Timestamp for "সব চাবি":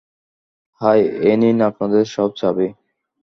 2.15-2.67